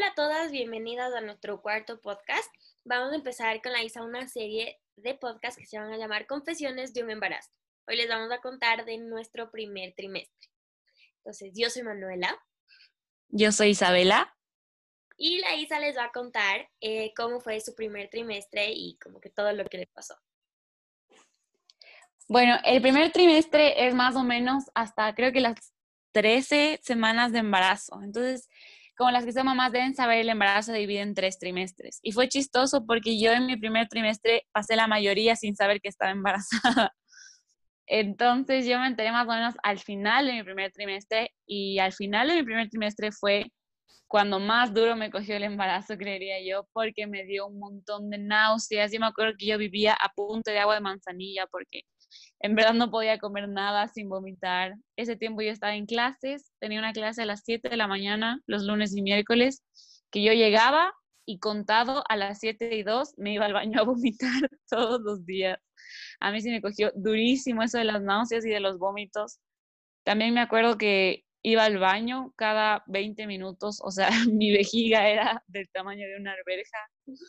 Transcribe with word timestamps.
Hola 0.00 0.12
a 0.12 0.14
todas, 0.14 0.50
bienvenidas 0.50 1.12
a 1.12 1.20
nuestro 1.20 1.60
cuarto 1.60 2.00
podcast. 2.00 2.50
Vamos 2.84 3.12
a 3.12 3.16
empezar 3.16 3.60
con 3.60 3.72
la 3.72 3.82
Isa 3.82 4.02
una 4.02 4.26
serie 4.28 4.80
de 4.96 5.12
podcasts 5.12 5.60
que 5.60 5.66
se 5.66 5.78
van 5.78 5.92
a 5.92 5.98
llamar 5.98 6.26
Confesiones 6.26 6.94
de 6.94 7.04
un 7.04 7.10
embarazo. 7.10 7.50
Hoy 7.86 7.96
les 7.96 8.08
vamos 8.08 8.32
a 8.32 8.40
contar 8.40 8.86
de 8.86 8.96
nuestro 8.96 9.50
primer 9.50 9.92
trimestre. 9.94 10.48
Entonces, 11.18 11.52
yo 11.54 11.68
soy 11.68 11.82
Manuela. 11.82 12.34
Yo 13.28 13.52
soy 13.52 13.70
Isabela. 13.70 14.34
Y 15.18 15.40
la 15.40 15.54
Isa 15.56 15.78
les 15.78 15.94
va 15.98 16.04
a 16.04 16.12
contar 16.12 16.70
eh, 16.80 17.12
cómo 17.14 17.38
fue 17.38 17.60
su 17.60 17.74
primer 17.74 18.08
trimestre 18.08 18.72
y 18.72 18.96
como 19.04 19.20
que 19.20 19.28
todo 19.28 19.52
lo 19.52 19.66
que 19.66 19.76
le 19.76 19.86
pasó. 19.86 20.16
Bueno, 22.26 22.58
el 22.64 22.80
primer 22.80 23.12
trimestre 23.12 23.86
es 23.86 23.94
más 23.94 24.16
o 24.16 24.22
menos 24.22 24.64
hasta 24.74 25.14
creo 25.14 25.30
que 25.30 25.40
las 25.40 25.74
13 26.12 26.80
semanas 26.82 27.32
de 27.32 27.40
embarazo. 27.40 28.00
Entonces, 28.02 28.48
como 29.00 29.12
las 29.12 29.24
que 29.24 29.32
son 29.32 29.46
mamás 29.46 29.72
deben 29.72 29.94
saber, 29.94 30.18
el 30.18 30.28
embarazo 30.28 30.72
se 30.72 30.78
divide 30.78 31.00
en 31.00 31.14
tres 31.14 31.38
trimestres. 31.38 32.00
Y 32.02 32.12
fue 32.12 32.28
chistoso 32.28 32.84
porque 32.84 33.18
yo 33.18 33.32
en 33.32 33.46
mi 33.46 33.56
primer 33.56 33.88
trimestre 33.88 34.46
pasé 34.52 34.76
la 34.76 34.88
mayoría 34.88 35.36
sin 35.36 35.56
saber 35.56 35.80
que 35.80 35.88
estaba 35.88 36.10
embarazada. 36.10 36.92
Entonces 37.86 38.66
yo 38.66 38.78
me 38.78 38.86
enteré 38.88 39.10
más 39.10 39.26
o 39.26 39.30
menos 39.30 39.54
al 39.62 39.78
final 39.78 40.26
de 40.26 40.34
mi 40.34 40.42
primer 40.42 40.70
trimestre 40.72 41.32
y 41.46 41.78
al 41.78 41.94
final 41.94 42.28
de 42.28 42.34
mi 42.34 42.42
primer 42.42 42.68
trimestre 42.68 43.10
fue 43.10 43.50
cuando 44.06 44.38
más 44.38 44.74
duro 44.74 44.94
me 44.96 45.10
cogió 45.10 45.34
el 45.34 45.44
embarazo, 45.44 45.96
creería 45.96 46.36
yo, 46.46 46.68
porque 46.74 47.06
me 47.06 47.24
dio 47.24 47.46
un 47.46 47.58
montón 47.58 48.10
de 48.10 48.18
náuseas. 48.18 48.92
Yo 48.92 49.00
me 49.00 49.06
acuerdo 49.06 49.32
que 49.38 49.46
yo 49.46 49.56
vivía 49.56 49.94
a 49.94 50.12
punto 50.12 50.50
de 50.50 50.58
agua 50.58 50.74
de 50.74 50.82
manzanilla 50.82 51.46
porque 51.46 51.84
en 52.40 52.54
verdad 52.54 52.74
no 52.74 52.90
podía 52.90 53.18
comer 53.18 53.48
nada 53.48 53.88
sin 53.88 54.08
vomitar. 54.08 54.74
Ese 54.96 55.16
tiempo 55.16 55.42
yo 55.42 55.50
estaba 55.50 55.74
en 55.74 55.86
clases, 55.86 56.52
tenía 56.60 56.78
una 56.78 56.92
clase 56.92 57.22
a 57.22 57.26
las 57.26 57.42
7 57.44 57.68
de 57.68 57.76
la 57.76 57.86
mañana, 57.86 58.40
los 58.46 58.64
lunes 58.64 58.96
y 58.96 59.02
miércoles, 59.02 59.62
que 60.10 60.22
yo 60.22 60.32
llegaba 60.32 60.92
y 61.26 61.38
contado 61.38 62.02
a 62.08 62.16
las 62.16 62.40
7 62.40 62.74
y 62.76 62.82
2 62.82 63.14
me 63.16 63.32
iba 63.34 63.46
al 63.46 63.52
baño 63.52 63.80
a 63.80 63.84
vomitar 63.84 64.30
todos 64.68 65.00
los 65.02 65.24
días. 65.26 65.58
A 66.20 66.32
mí 66.32 66.40
sí 66.40 66.50
me 66.50 66.62
cogió 66.62 66.92
durísimo 66.94 67.62
eso 67.62 67.78
de 67.78 67.84
las 67.84 68.02
náuseas 68.02 68.44
y 68.44 68.50
de 68.50 68.60
los 68.60 68.78
vómitos. 68.78 69.38
También 70.04 70.34
me 70.34 70.40
acuerdo 70.40 70.78
que 70.78 71.24
iba 71.42 71.64
al 71.64 71.78
baño 71.78 72.32
cada 72.36 72.82
20 72.86 73.26
minutos, 73.26 73.80
o 73.82 73.90
sea, 73.90 74.08
mi 74.32 74.52
vejiga 74.52 75.08
era 75.08 75.42
del 75.46 75.68
tamaño 75.70 76.06
de 76.06 76.16
una 76.16 76.32
alberja, 76.32 76.78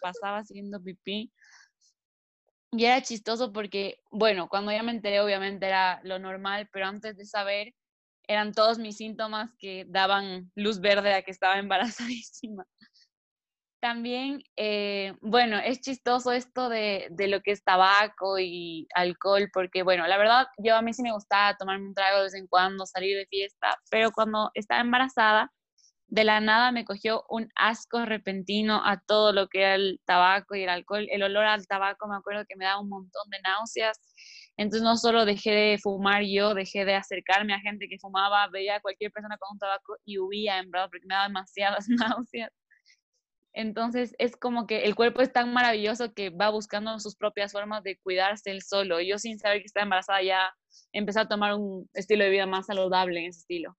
pasaba 0.01 0.39
haciendo 0.39 0.81
pipí. 0.81 1.31
Y 2.71 2.85
era 2.85 3.01
chistoso 3.01 3.51
porque, 3.51 3.99
bueno, 4.11 4.47
cuando 4.47 4.71
ya 4.71 4.81
me 4.83 4.91
enteré, 4.91 5.19
obviamente 5.19 5.65
era 5.67 5.99
lo 6.03 6.19
normal, 6.19 6.69
pero 6.71 6.85
antes 6.87 7.17
de 7.17 7.25
saber, 7.25 7.73
eran 8.27 8.53
todos 8.53 8.79
mis 8.79 8.97
síntomas 8.97 9.51
que 9.59 9.85
daban 9.89 10.51
luz 10.55 10.79
verde 10.79 11.13
a 11.13 11.21
que 11.21 11.31
estaba 11.31 11.59
embarazadísima. 11.59 12.65
También, 13.81 14.43
eh, 14.57 15.15
bueno, 15.21 15.57
es 15.57 15.81
chistoso 15.81 16.31
esto 16.31 16.69
de, 16.69 17.07
de, 17.09 17.27
lo 17.27 17.41
que 17.41 17.51
es 17.51 17.63
tabaco 17.63 18.37
y 18.37 18.87
alcohol, 18.93 19.49
porque, 19.51 19.81
bueno, 19.81 20.05
la 20.07 20.17
verdad, 20.19 20.45
yo 20.59 20.75
a 20.75 20.83
mí 20.83 20.93
sí 20.93 21.01
me 21.01 21.11
gustaba 21.11 21.57
tomarme 21.57 21.87
un 21.87 21.95
trago 21.95 22.19
de 22.19 22.23
vez 22.25 22.35
en 22.35 22.45
cuando, 22.47 22.85
salir 22.85 23.17
de 23.17 23.25
fiesta, 23.25 23.75
pero 23.89 24.11
cuando 24.11 24.51
estaba 24.53 24.81
embarazada, 24.81 25.51
de 26.11 26.25
la 26.25 26.41
nada 26.41 26.73
me 26.73 26.83
cogió 26.83 27.23
un 27.29 27.49
asco 27.55 28.05
repentino 28.05 28.81
a 28.85 28.99
todo 28.99 29.31
lo 29.31 29.47
que 29.47 29.61
era 29.61 29.75
el 29.75 30.01
tabaco 30.05 30.55
y 30.55 30.63
el 30.63 30.69
alcohol. 30.69 31.07
El 31.09 31.23
olor 31.23 31.45
al 31.45 31.65
tabaco 31.67 32.05
me 32.07 32.17
acuerdo 32.17 32.43
que 32.45 32.57
me 32.57 32.65
daba 32.65 32.81
un 32.81 32.89
montón 32.89 33.29
de 33.29 33.39
náuseas. 33.41 33.97
Entonces 34.57 34.83
no 34.83 34.97
solo 34.97 35.23
dejé 35.23 35.51
de 35.51 35.77
fumar 35.81 36.23
yo, 36.23 36.53
dejé 36.53 36.83
de 36.83 36.95
acercarme 36.95 37.53
a 37.53 37.61
gente 37.61 37.87
que 37.87 37.97
fumaba, 37.97 38.49
veía 38.49 38.75
a 38.75 38.81
cualquier 38.81 39.09
persona 39.13 39.37
con 39.37 39.53
un 39.53 39.59
tabaco 39.59 39.95
y 40.03 40.19
huía 40.19 40.59
en 40.59 40.69
verdad 40.69 40.89
porque 40.91 41.05
me 41.07 41.15
daba 41.15 41.27
demasiadas 41.29 41.87
náuseas. 42.27 42.51
Entonces 43.53 44.13
es 44.19 44.35
como 44.35 44.67
que 44.67 44.83
el 44.83 44.95
cuerpo 44.95 45.21
es 45.21 45.31
tan 45.31 45.53
maravilloso 45.53 46.13
que 46.13 46.29
va 46.29 46.49
buscando 46.49 46.99
sus 46.99 47.15
propias 47.15 47.53
formas 47.53 47.83
de 47.83 47.97
cuidarse 47.99 48.51
él 48.51 48.61
solo. 48.63 48.99
Yo 48.99 49.17
sin 49.17 49.39
saber 49.39 49.59
que 49.59 49.67
estaba 49.67 49.85
embarazada 49.85 50.21
ya 50.21 50.53
empecé 50.91 51.21
a 51.21 51.29
tomar 51.29 51.53
un 51.55 51.89
estilo 51.93 52.25
de 52.25 52.31
vida 52.31 52.45
más 52.45 52.65
saludable 52.65 53.17
en 53.21 53.27
ese 53.27 53.39
estilo. 53.39 53.77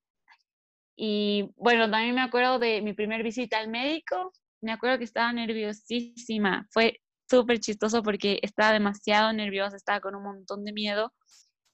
Y 0.96 1.50
bueno, 1.56 1.90
también 1.90 2.14
me 2.14 2.22
acuerdo 2.22 2.58
de 2.58 2.82
mi 2.82 2.92
primer 2.92 3.22
visita 3.22 3.58
al 3.58 3.68
médico. 3.68 4.32
Me 4.60 4.72
acuerdo 4.72 4.98
que 4.98 5.04
estaba 5.04 5.32
nerviosísima. 5.32 6.66
Fue 6.70 7.00
súper 7.28 7.60
chistoso 7.60 8.02
porque 8.02 8.38
estaba 8.42 8.72
demasiado 8.72 9.32
nerviosa, 9.32 9.76
estaba 9.76 10.00
con 10.00 10.14
un 10.14 10.22
montón 10.22 10.64
de 10.64 10.72
miedo. 10.72 11.12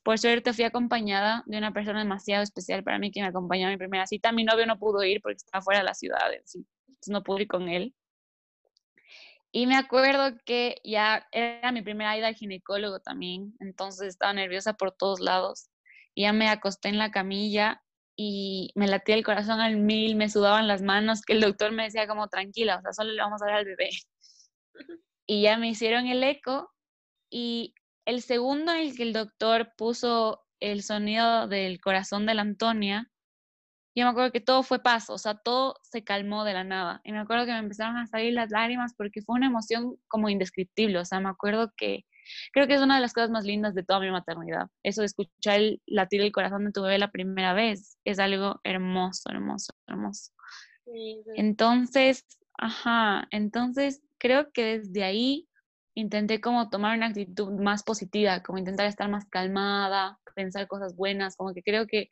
Por 0.03 0.19
suerte 0.19 0.53
fui 0.53 0.65
acompañada 0.65 1.43
de 1.47 1.59
una 1.59 1.73
persona 1.73 1.99
demasiado 1.99 2.43
especial 2.43 2.83
para 2.85 2.99
mí 2.99 3.11
que 3.11 3.21
me 3.21 3.27
acompañó 3.27 3.67
a 3.67 3.71
mi 3.71 3.77
primera 3.77 4.07
cita. 4.07 4.33
Mi 4.33 4.45
novio 4.45 4.67
no 4.67 4.79
pudo 4.79 5.03
ir 5.05 5.21
porque 5.21 5.37
estaba 5.37 5.63
fuera 5.63 5.81
de 5.81 5.85
la 5.85 5.95
ciudad, 5.95 6.33
entonces 6.33 6.65
no 7.09 7.23
pude 7.23 7.43
ir 7.43 7.49
con 7.49 7.69
él. 7.69 7.95
Y 9.51 9.67
me 9.67 9.77
acuerdo 9.77 10.37
que 10.45 10.77
ya 10.85 11.27
era 11.33 11.73
mi 11.73 11.83
primera 11.83 12.17
ida 12.17 12.29
al 12.29 12.35
ginecólogo 12.35 13.01
también, 13.01 13.55
entonces 13.61 14.09
estaba 14.09 14.33
nerviosa 14.33 14.75
por 14.75 14.93
todos 14.93 15.21
lados. 15.21 15.71
Y 16.15 16.23
ya 16.23 16.33
me 16.33 16.49
acosté 16.49 16.89
en 16.89 16.99
la 16.99 17.11
camilla 17.11 17.83
y 18.21 18.73
me 18.75 18.89
latía 18.89 19.15
el 19.15 19.25
corazón 19.25 19.61
al 19.61 19.77
mil, 19.77 20.17
me 20.17 20.29
sudaban 20.29 20.67
las 20.67 20.83
manos, 20.83 21.23
que 21.23 21.35
el 21.35 21.41
doctor 21.41 21.71
me 21.71 21.85
decía 21.85 22.09
como 22.09 22.27
tranquila, 22.27 22.79
o 22.79 22.83
sea, 22.83 22.93
solo 22.93 23.13
le 23.13 23.23
vamos 23.23 23.41
a 23.41 23.47
dar 23.47 23.55
al 23.55 23.65
bebé. 23.65 23.91
Y 25.25 25.43
ya 25.43 25.57
me 25.57 25.69
hicieron 25.69 26.09
el 26.09 26.25
eco 26.25 26.75
y 27.31 27.75
el 28.07 28.21
segundo 28.23 28.73
en 28.73 28.79
el 28.79 28.97
que 28.97 29.05
el 29.05 29.13
doctor 29.13 29.73
puso 29.77 30.43
el 30.59 30.83
sonido 30.83 31.47
del 31.47 31.81
corazón 31.81 32.27
de 32.27 32.35
la 32.35 32.43
Antonia, 32.43 33.09
yo 33.95 34.05
me 34.05 34.11
acuerdo 34.11 34.33
que 34.33 34.41
todo 34.41 34.65
fue 34.65 34.83
paz, 34.83 35.11
o 35.11 35.19
sea, 35.19 35.37
todo 35.37 35.77
se 35.83 36.03
calmó 36.03 36.45
de 36.45 36.55
la 36.55 36.65
nada. 36.65 37.01
Y 37.05 37.13
me 37.13 37.21
acuerdo 37.21 37.47
que 37.47 37.53
me 37.53 37.59
empezaron 37.59 37.99
a 37.99 38.07
salir 38.07 38.33
las 38.33 38.51
lágrimas 38.51 38.95
porque 38.97 39.23
fue 39.23 39.37
una 39.37 39.47
emoción 39.47 39.97
como 40.09 40.29
indescriptible, 40.29 40.99
o 40.99 41.05
sea, 41.05 41.21
me 41.21 41.29
acuerdo 41.29 41.73
que 41.77 42.05
Creo 42.53 42.67
que 42.67 42.75
es 42.75 42.81
una 42.81 42.97
de 42.97 43.01
las 43.01 43.13
cosas 43.13 43.31
más 43.31 43.45
lindas 43.45 43.75
de 43.75 43.85
toda 43.85 44.01
mi 44.01 44.11
maternidad. 44.11 44.67
Eso 44.83 45.03
de 45.03 45.07
escuchar 45.07 45.61
el 45.61 45.83
latir 45.87 46.21
el 46.21 46.33
corazón 46.33 46.65
de 46.65 46.73
tu 46.73 46.83
bebé 46.83 46.99
la 46.99 47.11
primera 47.11 47.53
vez 47.53 47.99
es 48.05 48.19
algo 48.19 48.61
hermoso, 48.65 49.31
hermoso, 49.31 49.73
hermoso. 49.87 50.33
Entonces, 51.35 52.25
ajá, 52.57 53.27
entonces 53.31 54.03
creo 54.19 54.51
que 54.53 54.79
desde 54.79 55.05
ahí 55.05 55.49
intenté 55.95 56.41
como 56.41 56.71
tomar 56.71 56.97
una 56.97 57.07
actitud 57.07 57.53
más 57.53 57.83
positiva, 57.83 58.43
como 58.43 58.59
intentar 58.59 58.87
estar 58.87 59.09
más 59.09 59.27
calmada, 59.27 60.19
pensar 60.35 60.69
cosas 60.69 60.95
buenas, 60.95 61.37
como 61.37 61.53
que 61.53 61.63
creo 61.63 61.87
que 61.87 62.09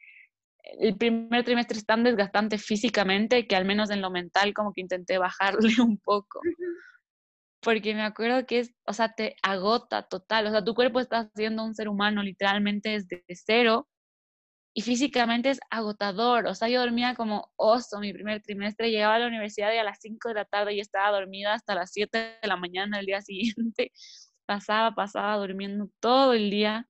el 0.80 0.96
primer 0.96 1.44
trimestre 1.44 1.78
es 1.78 1.86
tan 1.86 2.02
desgastante 2.02 2.58
físicamente 2.58 3.46
que 3.46 3.54
al 3.54 3.64
menos 3.64 3.90
en 3.90 4.00
lo 4.00 4.10
mental 4.10 4.52
como 4.52 4.72
que 4.72 4.80
intenté 4.80 5.18
bajarle 5.18 5.68
un 5.80 5.98
poco 5.98 6.40
porque 7.66 7.96
me 7.96 8.02
acuerdo 8.02 8.46
que 8.46 8.60
es, 8.60 8.72
o 8.86 8.92
sea, 8.92 9.12
te 9.14 9.34
agota 9.42 10.04
total, 10.06 10.46
o 10.46 10.50
sea, 10.52 10.62
tu 10.62 10.72
cuerpo 10.76 11.00
está 11.00 11.28
siendo 11.34 11.64
un 11.64 11.74
ser 11.74 11.88
humano 11.88 12.22
literalmente 12.22 12.90
desde 12.90 13.24
cero 13.28 13.88
y 14.72 14.82
físicamente 14.82 15.50
es 15.50 15.58
agotador, 15.68 16.46
o 16.46 16.54
sea, 16.54 16.68
yo 16.68 16.78
dormía 16.80 17.16
como 17.16 17.52
oso 17.56 17.98
mi 17.98 18.12
primer 18.12 18.40
trimestre, 18.40 18.92
llegaba 18.92 19.16
a 19.16 19.18
la 19.18 19.26
universidad 19.26 19.72
y 19.74 19.78
a 19.78 19.82
las 19.82 19.98
5 20.00 20.28
de 20.28 20.34
la 20.36 20.44
tarde 20.44 20.74
y 20.74 20.80
estaba 20.80 21.10
dormida 21.10 21.54
hasta 21.54 21.74
las 21.74 21.90
7 21.90 22.38
de 22.40 22.48
la 22.48 22.56
mañana 22.56 23.00
el 23.00 23.06
día 23.06 23.20
siguiente, 23.22 23.90
pasaba, 24.46 24.94
pasaba 24.94 25.36
durmiendo 25.36 25.90
todo 25.98 26.34
el 26.34 26.50
día. 26.50 26.88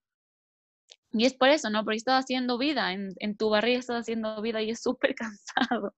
Y 1.13 1.25
es 1.25 1.33
por 1.33 1.49
eso, 1.49 1.71
¿no? 1.71 1.85
Porque 1.85 1.97
estaba 1.97 2.19
haciendo 2.19 2.59
vida, 2.59 2.93
en, 2.93 3.15
en 3.19 3.39
tu 3.39 3.49
barriga 3.49 3.79
estaba 3.79 4.01
haciendo 4.01 4.43
vida 4.43 4.61
y 4.61 4.71
es 4.71 4.83
súper 4.83 5.15
cansado. 5.15 5.95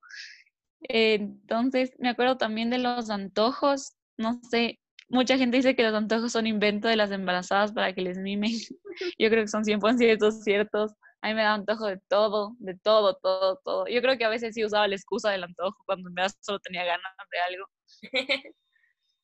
Entonces, 0.82 1.90
me 1.98 2.10
acuerdo 2.10 2.36
también 2.36 2.70
de 2.70 2.78
los 2.78 3.10
antojos 3.10 3.97
no 4.18 4.40
sé, 4.50 4.78
mucha 5.08 5.38
gente 5.38 5.56
dice 5.56 5.74
que 5.74 5.82
los 5.82 5.94
antojos 5.94 6.32
son 6.32 6.46
invento 6.46 6.88
de 6.88 6.96
las 6.96 7.10
embarazadas 7.10 7.72
para 7.72 7.92
que 7.94 8.02
les 8.02 8.18
mimen. 8.18 8.50
Yo 9.18 9.30
creo 9.30 9.42
que 9.44 9.48
son 9.48 9.64
100% 9.64 10.30
ciertos. 10.42 10.92
A 11.22 11.28
mí 11.28 11.34
me 11.34 11.42
da 11.42 11.54
antojo 11.54 11.86
de 11.86 11.98
todo, 12.08 12.54
de 12.58 12.76
todo, 12.76 13.16
todo, 13.16 13.60
todo. 13.64 13.86
Yo 13.88 14.00
creo 14.02 14.16
que 14.18 14.24
a 14.24 14.28
veces 14.28 14.54
sí 14.54 14.64
usaba 14.64 14.86
la 14.86 14.94
excusa 14.94 15.30
del 15.30 15.44
antojo 15.44 15.76
cuando 15.86 16.10
me 16.10 16.22
solo 16.40 16.60
tenía 16.60 16.84
ganas 16.84 17.12
de 17.30 17.38
algo. 17.40 17.66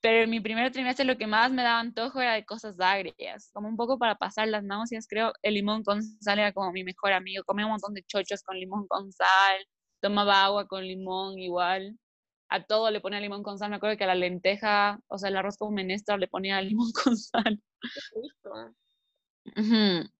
Pero 0.00 0.24
en 0.24 0.30
mi 0.30 0.40
primer 0.40 0.70
trimestre 0.70 1.04
lo 1.04 1.16
que 1.16 1.26
más 1.26 1.50
me 1.52 1.62
daba 1.62 1.80
antojo 1.80 2.20
era 2.20 2.34
de 2.34 2.44
cosas 2.44 2.78
agrias, 2.78 3.50
como 3.54 3.68
un 3.68 3.76
poco 3.76 3.98
para 3.98 4.16
pasar 4.16 4.48
las 4.48 4.62
náuseas. 4.64 5.06
Creo 5.08 5.32
el 5.42 5.54
limón 5.54 5.82
con 5.82 6.02
sal 6.02 6.38
era 6.38 6.52
como 6.52 6.72
mi 6.72 6.84
mejor 6.84 7.12
amigo. 7.12 7.44
Comía 7.44 7.66
un 7.66 7.72
montón 7.72 7.94
de 7.94 8.02
chochos 8.02 8.42
con 8.42 8.58
limón 8.58 8.86
con 8.88 9.12
sal, 9.12 9.66
tomaba 10.00 10.44
agua 10.44 10.66
con 10.66 10.84
limón 10.84 11.38
igual 11.38 11.96
a 12.48 12.64
todo 12.64 12.90
le 12.90 13.00
ponía 13.00 13.20
limón 13.20 13.42
con 13.42 13.58
sal. 13.58 13.70
Me 13.70 13.76
acuerdo 13.76 13.96
que 13.96 14.04
a 14.04 14.08
la 14.08 14.14
lenteja, 14.14 15.00
o 15.08 15.18
sea, 15.18 15.28
el 15.28 15.36
arroz 15.36 15.56
con 15.56 15.74
menestra 15.74 16.16
le 16.16 16.28
ponía 16.28 16.60
limón 16.62 16.90
con 16.92 17.16
sal. 17.16 17.62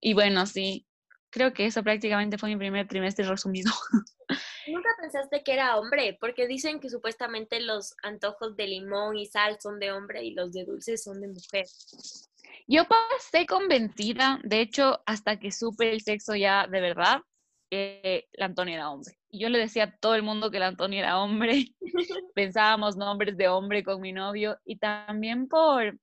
Y 0.01 0.13
bueno, 0.13 0.45
sí, 0.45 0.85
creo 1.29 1.53
que 1.53 1.65
eso 1.65 1.83
prácticamente 1.83 2.37
fue 2.37 2.49
mi 2.49 2.57
primer 2.57 2.87
trimestre 2.87 3.25
resumido. 3.25 3.71
¿Nunca 4.67 4.89
pensaste 4.99 5.43
que 5.43 5.53
era 5.53 5.77
hombre? 5.77 6.17
Porque 6.19 6.47
dicen 6.47 6.79
que 6.79 6.89
supuestamente 6.89 7.59
los 7.59 7.93
antojos 8.01 8.55
de 8.55 8.67
limón 8.67 9.17
y 9.17 9.27
sal 9.27 9.57
son 9.61 9.79
de 9.79 9.91
hombre 9.91 10.23
y 10.23 10.33
los 10.33 10.51
de 10.53 10.65
dulces 10.65 11.03
son 11.03 11.21
de 11.21 11.27
mujer. 11.27 11.65
Yo 12.67 12.85
pasé 12.87 13.45
convencida, 13.45 14.39
de 14.43 14.61
hecho, 14.61 15.01
hasta 15.05 15.37
que 15.37 15.51
supe 15.51 15.91
el 15.91 16.01
sexo 16.01 16.35
ya 16.35 16.65
de 16.67 16.81
verdad, 16.81 17.21
que 17.75 18.29
la 18.33 18.45
Antonia 18.45 18.75
era 18.75 18.89
hombre. 18.89 19.17
Y 19.29 19.39
yo 19.39 19.49
le 19.49 19.59
decía 19.59 19.83
a 19.83 19.97
todo 19.97 20.15
el 20.15 20.23
mundo 20.23 20.49
que 20.49 20.59
la 20.59 20.67
Antonia 20.67 20.99
era 20.99 21.19
hombre. 21.19 21.75
Pensábamos 22.35 22.95
nombres 22.95 23.35
de 23.35 23.49
hombre 23.49 23.83
con 23.83 24.01
mi 24.01 24.13
novio 24.13 24.57
y 24.63 24.77
también 24.77 25.47
por, 25.47 25.99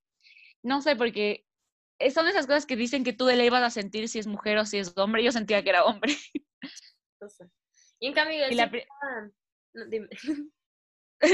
no 0.62 0.82
sé, 0.82 0.96
porque 0.96 1.44
son 2.12 2.26
esas 2.28 2.46
cosas 2.46 2.66
que 2.66 2.76
dicen 2.76 3.04
que 3.04 3.12
tú 3.12 3.26
le 3.26 3.44
ibas 3.44 3.62
a 3.62 3.70
sentir 3.70 4.08
si 4.08 4.18
es 4.18 4.26
mujer 4.26 4.58
o 4.58 4.66
si 4.66 4.78
es 4.78 4.92
hombre. 4.96 5.24
Yo 5.24 5.32
sentía 5.32 5.62
que 5.62 5.70
era 5.70 5.84
hombre. 5.84 6.14
Y 8.00 8.08
en 8.08 8.14
cambio, 8.14 8.36
la, 8.50 8.70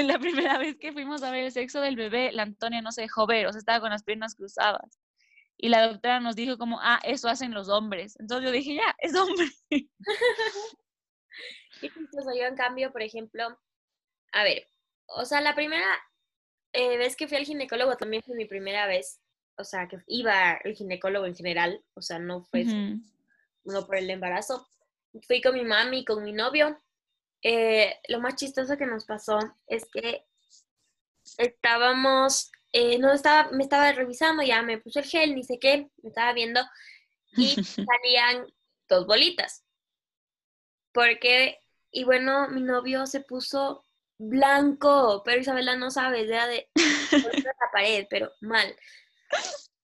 la, 0.05 0.19
primera 0.19 0.59
vez 0.59 0.77
que 0.79 0.93
fuimos 0.93 1.23
a 1.23 1.31
ver 1.31 1.45
el 1.45 1.53
sexo 1.53 1.81
del 1.81 1.97
bebé, 1.97 2.31
la 2.33 2.43
Antonia 2.43 2.83
no 2.83 2.93
se 2.93 3.01
dejó 3.03 3.27
ver, 3.27 3.47
o 3.47 3.53
sea, 3.53 3.59
estaba 3.59 3.81
con 3.81 3.91
las 3.91 4.05
piernas 4.05 4.35
cruzadas. 4.35 5.01
Y 5.61 5.69
la 5.69 5.89
doctora 5.89 6.21
nos 6.21 6.37
dijo 6.37 6.57
como, 6.57 6.79
ah, 6.81 7.01
eso 7.03 7.29
hacen 7.29 7.53
los 7.53 7.69
hombres. 7.69 8.17
Entonces 8.21 8.47
yo 8.47 8.53
dije, 8.53 8.77
ya, 8.77 8.95
es 8.99 9.15
hombre. 9.17 9.47
Incluso 11.83 12.31
yo 12.35 12.45
en 12.45 12.57
cambio, 12.57 12.93
por 12.93 13.03
ejemplo, 13.03 13.59
a 14.33 14.45
ver, 14.45 14.67
o 15.07 15.25
sea, 15.25 15.41
la 15.41 15.57
primera 15.57 15.87
eh, 16.73 16.97
vez 16.97 17.17
que 17.17 17.27
fui 17.27 17.37
al 17.37 17.45
ginecólogo 17.45 17.97
también 17.97 18.23
fue 18.23 18.37
mi 18.37 18.45
primera 18.45 18.87
vez, 18.87 19.21
o 19.57 19.65
sea, 19.65 19.89
que 19.89 19.99
iba 20.07 20.53
al 20.53 20.75
ginecólogo 20.75 21.27
en 21.27 21.35
general, 21.35 21.85
o 21.95 22.03
sea, 22.03 22.21
no 22.21 22.45
fue 22.45 22.65
no 23.65 23.87
por 23.87 23.97
el 23.97 24.11
embarazo. 24.11 24.67
Fui 25.27 25.41
con 25.41 25.55
mi 25.55 25.65
mami 25.65 26.01
y 26.01 26.05
con 26.05 26.23
mi 26.23 26.33
novio. 26.33 26.81
Eh, 27.43 27.95
lo 28.09 28.21
más 28.21 28.37
chistoso 28.37 28.77
que 28.77 28.87
nos 28.87 29.05
pasó 29.05 29.39
es 29.67 29.89
que 29.93 30.25
estábamos 31.37 32.51
eh, 32.73 32.99
no 32.99 33.13
estaba, 33.13 33.51
me 33.51 33.63
estaba 33.63 33.93
revisando, 33.93 34.43
ya 34.43 34.63
me 34.63 34.79
puse 34.79 35.01
el 35.01 35.07
gel, 35.07 35.35
ni 35.35 35.45
sé 35.45 35.59
qué, 35.59 35.89
me 36.03 36.09
estaba 36.09 36.33
viendo 36.33 36.61
y 37.33 37.47
salían 37.65 38.47
dos 38.89 39.07
bolitas. 39.07 39.65
Porque, 40.93 41.59
y 41.91 42.05
bueno, 42.05 42.49
mi 42.49 42.63
novio 42.63 43.07
se 43.07 43.21
puso 43.21 43.85
blanco, 44.19 45.23
pero 45.25 45.41
Isabela 45.41 45.77
no 45.77 45.91
sabe, 45.91 46.23
era 46.23 46.47
de, 46.47 46.69
la 47.45 47.71
pared, 47.73 48.07
pero 48.11 48.33
mal. 48.41 48.75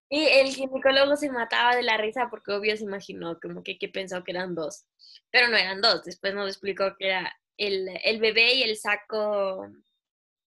Y 0.08 0.26
el 0.26 0.48
ginecólogo 0.48 1.16
se 1.16 1.30
mataba 1.30 1.76
de 1.76 1.82
la 1.82 1.96
risa 1.96 2.28
porque 2.30 2.52
obvio 2.52 2.76
se 2.76 2.84
imaginó 2.84 3.38
como 3.40 3.62
que, 3.62 3.78
que 3.78 3.88
pensó 3.88 4.22
que 4.22 4.32
eran 4.32 4.54
dos, 4.54 4.86
pero 5.30 5.48
no 5.48 5.56
eran 5.56 5.80
dos. 5.80 6.04
Después 6.04 6.34
nos 6.34 6.48
explicó 6.48 6.94
que 6.98 7.08
era 7.08 7.36
el, 7.56 7.88
el 8.02 8.20
bebé 8.20 8.54
y 8.54 8.62
el 8.62 8.76
saco 8.76 9.68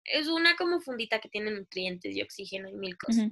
es 0.07 0.27
una 0.27 0.55
como 0.55 0.79
fundita 0.79 1.19
que 1.19 1.29
tiene 1.29 1.51
nutrientes 1.51 2.15
y 2.15 2.21
oxígeno 2.21 2.69
y 2.69 2.73
mil 2.73 2.97
cosas. 2.97 3.29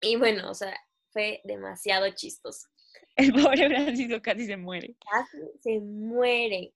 Y 0.00 0.16
bueno, 0.16 0.50
o 0.50 0.54
sea, 0.54 0.76
fue 1.12 1.40
demasiado 1.44 2.08
chistoso. 2.10 2.68
El 3.16 3.32
pobre 3.32 3.68
Francisco 3.68 4.20
casi 4.22 4.46
se 4.46 4.56
muere. 4.56 4.96
Casi 5.10 5.38
se 5.60 5.80
muere. 5.80 6.74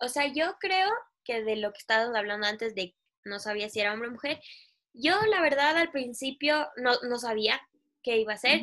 o 0.00 0.08
sea, 0.08 0.32
yo 0.32 0.56
creo 0.60 0.90
que 1.24 1.42
de 1.42 1.56
lo 1.56 1.72
que 1.72 1.78
estábamos 1.78 2.16
hablando 2.16 2.46
antes 2.46 2.74
de 2.74 2.94
no 3.24 3.38
sabía 3.38 3.68
si 3.68 3.80
era 3.80 3.92
hombre 3.92 4.08
o 4.08 4.12
mujer, 4.12 4.40
yo 4.94 5.14
la 5.26 5.40
verdad 5.40 5.76
al 5.76 5.90
principio 5.90 6.68
no, 6.76 6.92
no 7.08 7.18
sabía 7.18 7.60
qué 8.02 8.18
iba 8.18 8.34
a 8.34 8.38
ser. 8.38 8.62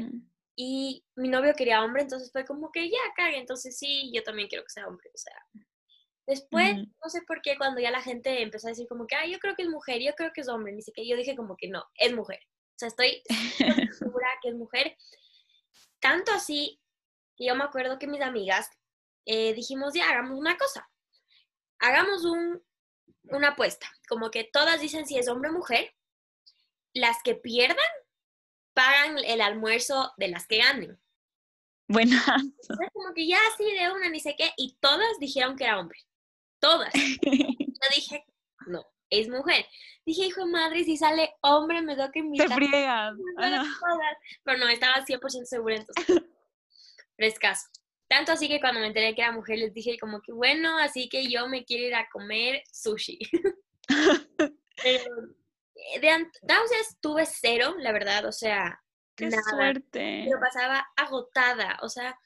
Y 0.56 1.06
mi 1.16 1.30
novio 1.30 1.54
quería 1.56 1.84
hombre, 1.84 2.02
entonces 2.02 2.32
fue 2.34 2.46
como 2.46 2.70
que 2.72 2.90
ya 2.90 2.98
cague, 3.16 3.38
entonces 3.38 3.78
sí, 3.78 4.12
yo 4.14 4.24
también 4.24 4.50
quiero 4.50 4.66
que 4.66 4.72
sea 4.72 4.88
hombre, 4.88 5.10
o 5.14 5.18
sea, 5.18 5.34
Después, 6.30 6.76
no 6.76 7.10
sé 7.10 7.24
por 7.24 7.42
qué, 7.42 7.58
cuando 7.58 7.82
ya 7.82 7.90
la 7.90 8.04
gente 8.04 8.44
empezó 8.44 8.68
a 8.68 8.70
decir 8.70 8.88
como 8.88 9.08
que, 9.08 9.16
ah, 9.16 9.26
yo 9.26 9.40
creo 9.40 9.56
que 9.56 9.64
es 9.64 9.68
mujer, 9.68 10.00
yo 10.00 10.14
creo 10.14 10.32
que 10.32 10.42
es 10.42 10.48
hombre, 10.48 10.72
ni 10.72 10.84
siquiera 10.84 11.10
yo 11.10 11.18
dije 11.18 11.36
como 11.36 11.58
que 11.58 11.70
no, 11.70 11.84
es 11.96 12.14
mujer. 12.14 12.40
O 12.46 12.78
sea, 12.78 12.88
estoy 12.88 13.24
segura 13.98 14.28
que 14.40 14.50
es 14.50 14.56
mujer. 14.56 14.96
Tanto 16.00 16.32
así, 16.32 16.80
que 17.36 17.48
yo 17.48 17.56
me 17.56 17.64
acuerdo 17.64 17.98
que 17.98 18.06
mis 18.06 18.22
amigas 18.22 18.70
eh, 19.26 19.56
dijimos, 19.56 19.96
ya, 19.96 20.08
hagamos 20.08 20.38
una 20.38 20.56
cosa. 20.56 20.88
Hagamos 21.80 22.24
un, 22.24 22.64
una 23.24 23.50
apuesta. 23.50 23.92
Como 24.08 24.30
que 24.30 24.44
todas 24.44 24.80
dicen 24.80 25.08
si 25.08 25.18
es 25.18 25.28
hombre 25.30 25.50
o 25.50 25.54
mujer. 25.54 25.96
Las 26.94 27.24
que 27.24 27.34
pierdan 27.34 27.78
pagan 28.76 29.18
el 29.18 29.42
almuerzo 29.42 30.14
de 30.18 30.28
las 30.28 30.46
que 30.46 30.60
ganen. 30.60 31.02
Bueno. 31.88 32.22
como 32.94 33.16
que 33.16 33.26
ya 33.26 33.40
así 33.52 33.64
de 33.64 33.92
una, 33.92 34.10
ni 34.10 34.20
sé 34.20 34.36
qué, 34.38 34.52
y 34.58 34.78
todas 34.80 35.18
dijeron 35.20 35.56
que 35.56 35.64
era 35.64 35.80
hombre 35.80 35.98
todas. 36.60 36.94
Yo 37.24 37.90
dije, 37.96 38.26
no, 38.68 38.86
es 39.10 39.30
mujer. 39.30 39.66
Dije, 40.06 40.26
hijo 40.26 40.46
de 40.46 40.52
madre, 40.52 40.84
si 40.84 40.98
sale 40.98 41.34
hombre 41.42 41.82
me 41.82 41.96
tengo 41.96 42.12
que 42.12 42.20
invitar. 42.20 42.48
Te 42.48 42.56
friegas. 42.56 43.16
Pero 44.44 44.58
no, 44.58 44.68
estaba 44.70 45.06
100% 45.06 45.46
segura 45.46 45.76
entonces. 45.76 46.24
Frescaso. 47.16 47.68
Tanto 48.08 48.32
así 48.32 48.48
que 48.48 48.60
cuando 48.60 48.80
me 48.80 48.88
enteré 48.88 49.14
que 49.14 49.22
era 49.22 49.32
mujer 49.32 49.60
les 49.60 49.74
dije 49.74 50.00
como 50.00 50.20
que 50.22 50.32
bueno, 50.34 50.80
así 50.80 51.10
que 51.10 51.28
yo 51.28 51.48
me 51.48 51.64
quiero 51.64 51.84
ir 51.86 51.96
a 51.96 52.10
comer 52.10 52.64
sushi. 52.72 53.20
Pero 54.84 55.04
eh, 55.76 56.00
de 56.00 56.10
entonces 56.10 56.98
tuve 57.02 57.26
cero, 57.26 57.76
la 57.78 57.92
verdad, 57.92 58.26
o 58.26 58.32
sea, 58.32 58.82
Qué 59.16 59.30
suerte. 59.32 60.24
Pero 60.26 60.40
pasaba 60.40 60.88
agotada, 60.96 61.78
o 61.82 61.90
sea, 61.90 62.18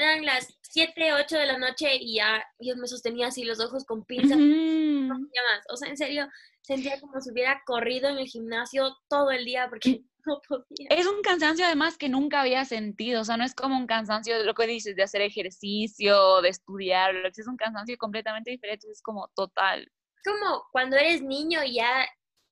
eran 0.00 0.24
las 0.24 0.48
7, 0.62 1.12
8 1.14 1.36
de 1.36 1.46
la 1.46 1.58
noche 1.58 1.96
y 1.96 2.16
ya 2.16 2.44
yo 2.58 2.76
me 2.76 2.86
sostenía 2.86 3.28
así 3.28 3.44
los 3.44 3.60
ojos 3.60 3.84
con 3.84 4.04
pinzas. 4.04 4.38
No 4.38 5.18
más. 5.18 5.64
O 5.68 5.76
sea, 5.76 5.88
en 5.88 5.96
serio, 5.96 6.28
sentía 6.62 7.00
como 7.00 7.20
si 7.20 7.30
hubiera 7.30 7.62
corrido 7.66 8.08
en 8.08 8.18
el 8.18 8.26
gimnasio 8.26 8.96
todo 9.08 9.30
el 9.30 9.44
día 9.44 9.68
porque 9.68 10.02
no 10.26 10.40
podía. 10.48 10.88
Es 10.90 11.06
un 11.06 11.22
cansancio 11.22 11.66
además 11.66 11.96
que 11.98 12.08
nunca 12.08 12.40
había 12.40 12.64
sentido. 12.64 13.22
O 13.22 13.24
sea, 13.24 13.36
no 13.36 13.44
es 13.44 13.54
como 13.54 13.76
un 13.76 13.86
cansancio 13.86 14.38
de 14.38 14.44
lo 14.44 14.54
que 14.54 14.66
dices, 14.66 14.96
de 14.96 15.02
hacer 15.02 15.22
ejercicio, 15.22 16.40
de 16.42 16.50
estudiar. 16.50 17.14
Es 17.26 17.46
un 17.46 17.56
cansancio 17.56 17.96
completamente 17.98 18.50
diferente. 18.50 18.88
Es 18.90 19.02
como 19.02 19.28
total. 19.34 19.90
Como 20.24 20.64
cuando 20.70 20.96
eres 20.96 21.22
niño 21.22 21.64
y 21.64 21.74
ya 21.76 22.06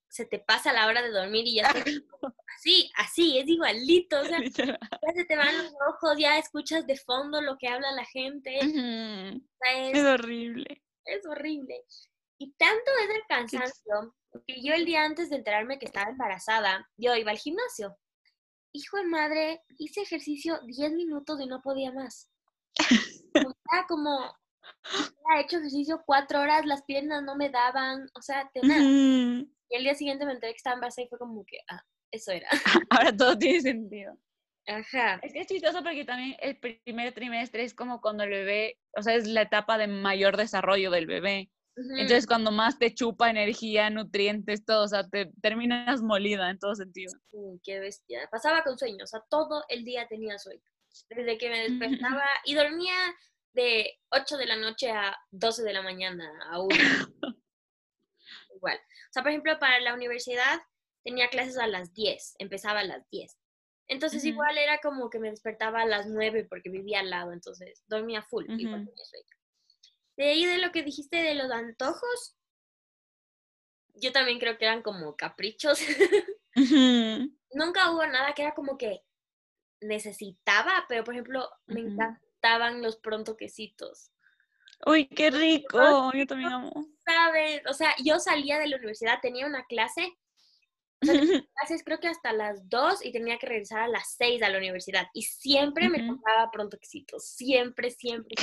se 0.08 0.24
te 0.24 0.38
pasa 0.38 0.72
la 0.72 0.86
hora 0.86 1.02
de 1.02 1.10
dormir 1.10 1.46
y 1.46 1.56
ya 1.56 1.72
te... 1.72 1.84
así, 2.56 2.90
así, 2.96 3.38
es 3.38 3.48
igualito, 3.48 4.20
o 4.20 4.24
sea, 4.24 4.40
ya 4.42 5.12
se 5.14 5.24
te 5.24 5.36
van 5.36 5.56
los 5.56 5.72
ojos, 5.88 6.18
ya 6.18 6.38
escuchas 6.38 6.86
de 6.86 6.96
fondo 6.96 7.40
lo 7.40 7.56
que 7.58 7.68
habla 7.68 7.92
la 7.92 8.04
gente. 8.06 8.58
es, 8.58 10.04
horrible. 10.04 10.82
Es 11.04 11.26
horrible. 11.26 11.84
Y 12.38 12.52
tanto 12.52 12.90
es 13.04 13.14
el 13.14 13.22
cansancio 13.28 14.14
que 14.46 14.62
yo 14.62 14.74
el 14.74 14.84
día 14.84 15.04
antes 15.04 15.30
de 15.30 15.36
enterarme 15.36 15.78
que 15.78 15.86
estaba 15.86 16.10
embarazada, 16.10 16.88
yo 16.96 17.14
iba 17.16 17.30
al 17.30 17.38
gimnasio. 17.38 17.96
Hijo 18.72 18.98
de 18.98 19.04
madre, 19.04 19.62
hice 19.78 20.02
ejercicio 20.02 20.60
10 20.64 20.92
minutos 20.92 21.40
y 21.40 21.46
no 21.46 21.60
podía 21.62 21.92
más. 21.92 22.30
O 23.34 23.54
sea, 23.70 23.84
como 23.86 24.34
había 24.82 25.42
hecho 25.42 25.58
ejercicio 25.58 26.02
cuatro 26.06 26.40
horas, 26.40 26.66
las 26.66 26.82
piernas 26.82 27.22
no 27.22 27.36
me 27.36 27.50
daban, 27.50 28.08
o 28.14 28.22
sea, 28.22 28.50
tenaz. 28.52 28.80
Y 28.80 29.76
el 29.76 29.82
día 29.82 29.94
siguiente 29.94 30.24
me 30.24 30.32
enteré 30.32 30.52
que 30.52 30.58
estaba 30.58 30.74
embarazada 30.74 31.04
y 31.04 31.08
fue 31.08 31.18
como 31.18 31.44
que, 31.44 31.58
ah, 31.68 31.82
eso 32.10 32.32
era. 32.32 32.48
Ahora 32.90 33.16
todo 33.16 33.36
tiene 33.38 33.60
sentido. 33.60 34.16
Ajá. 34.66 35.18
Es 35.22 35.32
que 35.32 35.40
es 35.40 35.46
chistoso 35.46 35.82
porque 35.82 36.04
también 36.04 36.36
el 36.40 36.58
primer 36.58 37.12
trimestre 37.12 37.64
es 37.64 37.74
como 37.74 38.00
cuando 38.00 38.24
el 38.24 38.30
bebé, 38.30 38.78
o 38.96 39.02
sea, 39.02 39.14
es 39.14 39.26
la 39.26 39.42
etapa 39.42 39.78
de 39.78 39.86
mayor 39.86 40.36
desarrollo 40.36 40.90
del 40.90 41.06
bebé. 41.06 41.50
Entonces, 41.76 42.26
cuando 42.26 42.50
más 42.50 42.76
te 42.78 42.92
chupa 42.92 43.30
energía, 43.30 43.88
nutrientes, 43.88 44.64
todo, 44.64 44.84
o 44.84 44.88
sea, 44.88 45.08
te 45.08 45.30
terminas 45.40 46.02
molida 46.02 46.50
en 46.50 46.58
todo 46.58 46.74
sentido. 46.74 47.12
qué 47.62 47.78
bestia. 47.78 48.28
Pasaba 48.32 48.64
con 48.64 48.76
sueño, 48.76 49.04
o 49.04 49.06
sea, 49.06 49.22
todo 49.30 49.62
el 49.68 49.84
día 49.84 50.06
tenía 50.08 50.38
sueño. 50.38 50.62
Desde 51.08 51.38
que 51.38 51.48
me 51.48 51.60
despertaba 51.60 52.24
y 52.44 52.54
dormía 52.54 52.94
de 53.52 53.98
8 54.10 54.36
de 54.36 54.46
la 54.46 54.56
noche 54.56 54.90
a 54.90 55.16
12 55.30 55.62
de 55.62 55.72
la 55.72 55.82
mañana, 55.82 56.30
a 56.50 56.60
1. 56.60 56.68
Igual. 58.54 58.76
O 58.76 59.12
sea, 59.12 59.22
por 59.22 59.30
ejemplo, 59.30 59.58
para 59.58 59.80
la 59.80 59.94
universidad 59.94 60.60
tenía 61.04 61.28
clases 61.28 61.58
a 61.58 61.66
las 61.66 61.94
10, 61.94 62.36
empezaba 62.38 62.80
a 62.80 62.84
las 62.84 63.08
10. 63.10 63.36
Entonces 63.88 64.22
igual 64.26 64.58
era 64.58 64.78
como 64.80 65.08
que 65.08 65.18
me 65.18 65.30
despertaba 65.30 65.80
a 65.80 65.86
las 65.86 66.06
9 66.06 66.46
porque 66.48 66.68
vivía 66.68 67.00
al 67.00 67.08
lado, 67.08 67.32
entonces 67.32 67.82
dormía 67.86 68.22
full. 68.22 68.44
De 70.16 70.24
ahí 70.24 70.44
de 70.44 70.58
lo 70.58 70.72
que 70.72 70.82
dijiste 70.82 71.16
de 71.16 71.34
los 71.34 71.50
antojos, 71.50 72.36
yo 73.94 74.12
también 74.12 74.38
creo 74.38 74.58
que 74.58 74.66
eran 74.66 74.82
como 74.82 75.16
caprichos. 75.16 75.80
Nunca 77.52 77.90
hubo 77.90 78.06
nada 78.06 78.34
que 78.34 78.42
era 78.42 78.54
como 78.54 78.76
que 78.76 79.02
necesitaba, 79.80 80.84
pero 80.88 81.04
por 81.04 81.14
ejemplo, 81.14 81.48
me 81.66 81.80
encantaban 82.38 82.82
los 82.82 82.96
pronto 82.96 83.36
quesitos. 83.36 84.10
Uy, 84.86 85.08
qué 85.08 85.30
rico, 85.30 86.12
yo 86.14 86.26
también 86.26 86.52
amo. 86.52 86.86
¿Sabes? 87.04 87.62
O 87.68 87.74
sea, 87.74 87.94
yo 88.04 88.18
salía 88.20 88.58
de 88.58 88.68
la 88.68 88.76
universidad, 88.76 89.18
tenía 89.20 89.46
una 89.46 89.64
clase 89.66 90.16
clases 91.54 91.84
creo 91.84 92.00
que 92.00 92.08
hasta 92.08 92.32
las 92.32 92.68
2 92.68 93.04
y 93.04 93.12
tenía 93.12 93.38
que 93.38 93.46
regresar 93.46 93.80
a 93.80 93.88
las 93.88 94.16
6 94.18 94.42
a 94.42 94.48
la 94.48 94.58
universidad. 94.58 95.06
Y 95.14 95.22
siempre 95.22 95.88
me 95.88 96.00
tocaba 96.00 96.50
pronto 96.50 96.76
éxito, 96.76 97.20
siempre, 97.20 97.90
siempre. 97.90 98.34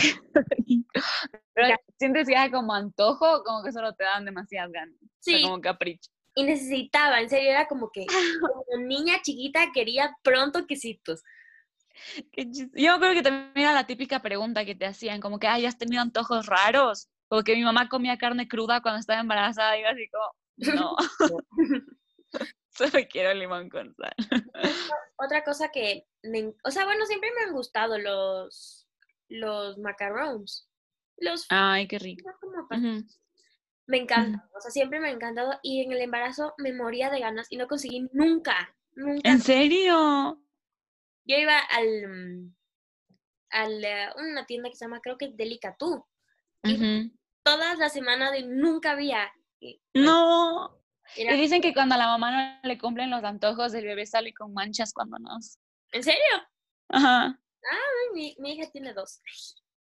Pero 1.54 1.75
sientes 1.98 2.28
que 2.28 2.52
como 2.52 2.74
antojo, 2.74 3.44
como 3.44 3.64
que 3.64 3.74
solo 3.74 3.94
te 3.94 4.06
dan 4.06 4.25
demasiadas 4.25 4.72
ganas. 4.72 4.98
Sí. 5.20 5.42
como 5.42 5.60
capricho. 5.60 6.10
Y 6.34 6.44
necesitaba, 6.44 7.22
en 7.22 7.30
serio, 7.30 7.52
era 7.52 7.68
como 7.68 7.92
que 7.92 8.06
como 8.42 8.86
niña 8.86 9.22
chiquita 9.22 9.72
quería 9.74 10.16
pronto 10.24 10.66
quesitos. 10.66 11.24
Yo 12.74 13.00
creo 13.00 13.14
que 13.14 13.22
también 13.22 13.52
era 13.56 13.74
la 13.74 13.88
típica 13.88 14.22
pregunta 14.22 14.66
que 14.66 14.75
te 14.75 14.86
hacían, 14.86 15.22
como 15.22 15.40
que, 15.40 15.48
ay, 15.48 15.66
¿has 15.66 15.78
tenido 15.78 16.02
antojos 16.02 16.46
raros? 16.46 17.10
O 17.28 17.44
que 17.44 17.56
mi 17.56 17.64
mamá 17.64 17.90
comía 17.90 18.18
carne 18.18 18.48
cruda 18.48 18.82
cuando 18.82 19.00
estaba 19.00 19.20
embarazada 19.20 19.78
y 19.78 19.82
yo 19.82 19.90
así 19.90 20.10
como, 20.10 20.75
no. 20.75 20.96
Solo 22.70 23.00
quiero 23.10 23.34
limón 23.34 23.70
con 23.70 23.96
sal. 23.96 24.14
Otra 25.16 25.44
cosa 25.44 25.70
que, 25.72 26.06
me, 26.24 26.54
o 26.64 26.72
sea, 26.72 26.84
bueno, 26.86 27.06
siempre 27.06 27.32
me 27.34 27.46
han 27.46 27.54
gustado 27.54 27.98
los, 27.98 28.86
los 29.30 29.78
macarons. 29.78 30.70
Los, 31.18 31.46
Ay, 31.50 31.88
qué 31.88 31.98
rico. 31.98 32.30
Me 33.88 33.98
encanta, 33.98 34.50
o 34.56 34.60
sea, 34.60 34.72
siempre 34.72 35.00
me 35.00 35.10
ha 35.10 35.12
encantado 35.12 35.60
y 35.62 35.84
en 35.84 35.92
el 35.92 36.02
embarazo 36.02 36.54
me 36.58 36.74
moría 36.74 37.10
de 37.10 37.20
ganas 37.20 37.48
y 37.52 37.58
no 37.58 37.68
conseguí 37.68 38.10
nunca, 38.12 38.75
nunca. 38.94 39.30
¿En 39.30 39.40
serio? 39.40 40.42
Yo 41.25 41.38
iba 41.38 41.58
al, 41.58 42.51
al 43.50 43.84
eh, 43.84 44.10
una 44.17 44.46
tienda 44.46 44.70
que 44.70 44.75
se 44.75 44.86
llama, 44.86 45.01
creo 45.01 45.17
que 45.17 45.32
Delicatú. 45.34 46.05
Todas 47.44 47.77
las 47.77 47.94
semanas 47.94 48.32
de 48.32 48.44
nunca 48.44 48.91
había. 48.91 49.32
no. 49.94 50.82
Y 51.15 51.32
dicen 51.38 51.62
que 51.62 51.74
cuando 51.74 51.94
a 51.94 52.00
la 52.00 52.08
mamá 52.08 52.60
no 52.62 52.67
le 52.67 52.79
cumplen 52.79 53.12
los 53.12 53.24
antojos, 53.24 53.75
el 53.75 53.86
bebé 53.86 54.08
sale 54.08 54.34
con 54.34 54.53
manchas 54.53 54.91
cuando 54.91 55.20
nace. 55.20 55.60
¿En 55.91 56.03
serio? 56.03 56.20
Ajá. 56.89 57.39
Ah, 57.72 58.13
mi, 58.13 58.36
mi 58.39 58.53
hija 58.53 58.70
tiene 58.72 58.91
dos. 58.94 59.22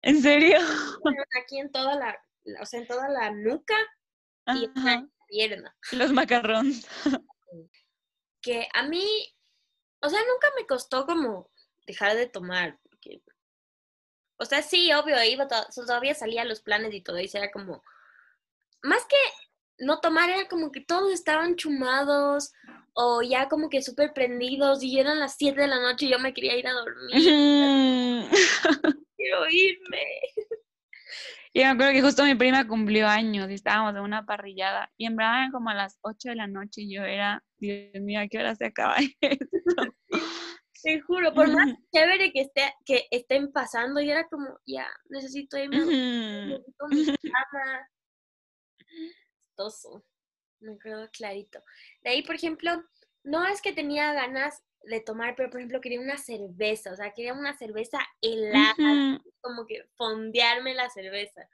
¿En 0.01 0.21
serio? 0.21 0.57
Aquí 1.39 1.60
en 1.60 1.71
toda 1.71 1.95
la, 1.95 2.17
o 2.60 2.65
sea, 2.65 2.79
en 2.79 2.88
toda 2.88 3.07
la 3.10 3.31
nuca 3.31 3.75
y 4.48 4.65
en 4.65 4.83
la 4.83 5.07
pierna. 5.27 5.75
Los 5.91 6.12
macarrones. 6.12 6.88
Que 8.43 8.67
a 8.74 8.88
mí, 8.88 9.05
o 10.01 10.10
sea, 10.10 10.20
nunca 10.22 10.48
me 10.58 10.65
costó 10.65 11.05
como 11.05 11.50
dejar 11.86 12.15
de 12.15 12.27
tomar. 12.27 12.79
Porque, 12.89 13.22
o 14.38 14.46
sea, 14.46 14.62
sí, 14.62 14.91
obvio, 14.93 15.24
iba 15.24 15.48
todavía 15.48 16.13
salía 16.13 16.46
los 16.46 16.62
planes 16.62 16.93
y 16.93 17.01
todo, 17.01 17.20
y 17.20 17.29
era 17.34 17.51
como, 17.51 17.84
más 18.81 19.05
que 19.05 19.17
no 19.79 20.00
tomar, 20.00 20.29
era 20.29 20.48
como 20.48 20.72
que 20.72 20.81
todos 20.81 21.12
estaban 21.12 21.55
chumados 21.55 22.51
o 22.93 23.22
ya 23.22 23.48
como 23.48 23.70
que 23.70 23.81
súper 23.81 24.13
prendidos 24.13 24.84
y 24.84 25.00
eran 25.00 25.20
las 25.20 25.36
7 25.38 25.62
de 25.62 25.67
la 25.67 25.79
noche 25.79 26.05
y 26.05 26.12
yo 26.12 26.20
me 26.20 26.34
quería 26.34 26.58
ir 26.58 26.67
a 26.67 26.74
dormir. 26.74 27.12
Quiero 29.17 29.50
irme. 29.50 30.05
Yo 31.53 31.63
me 31.63 31.70
acuerdo 31.70 31.91
que 31.91 32.01
justo 32.01 32.24
mi 32.24 32.36
prima 32.36 32.65
cumplió 32.65 33.08
años 33.08 33.50
y 33.50 33.55
estábamos 33.55 33.93
en 33.96 34.01
una 34.01 34.25
parrillada 34.25 34.89
y 34.98 35.05
en 35.05 35.17
verdad 35.17 35.39
eran 35.39 35.51
como 35.51 35.70
a 35.70 35.74
las 35.74 36.00
8 36.01 36.29
de 36.29 36.36
la 36.36 36.48
noche 36.48 36.81
y 36.81 36.96
yo 36.96 37.03
era, 37.03 37.43
Dios 37.58 38.01
mío, 38.01 38.22
¿a 38.22 38.27
qué 38.27 38.39
hora 38.39 38.55
se 38.55 38.67
acaba 38.67 38.96
esto? 39.22 39.48
Te 40.84 41.01
juro, 41.01 41.34
por 41.34 41.51
más 41.51 41.75
chévere 41.93 42.31
que, 42.31 42.41
esté, 42.41 42.74
que 42.86 43.05
estén 43.12 43.51
pasando, 43.51 44.01
y 44.01 44.10
era 44.10 44.27
como, 44.29 44.60
ya, 44.65 44.88
necesito 45.10 45.58
irme, 45.58 45.77
necesito 45.77 46.88
mi 46.89 47.05
cama. 47.05 47.88
Me 50.60 50.77
quedó 50.79 51.08
clarito. 51.12 51.62
De 52.01 52.12
ahí, 52.12 52.24
por 52.24 52.36
ejemplo, 52.36 52.84
no 53.24 53.46
es 53.46 53.62
que 53.62 53.74
tenía 53.74 54.13
ganas 54.13 54.63
de 54.84 55.02
tomar, 55.02 55.36
pero 55.36 55.50
por 55.50 55.60
ejemplo 55.60 55.82
quería 55.82 56.00
una 56.00 56.18
cerveza, 56.18 56.92
o 56.92 56.96
sea, 56.96 57.14
quería 57.14 57.34
una 57.34 57.58
cerveza 57.58 58.00
helada, 58.22 59.22
como 59.42 59.66
que 59.66 59.86
fondearme 59.96 60.74
la 60.74 60.90
cerveza. 60.90 61.48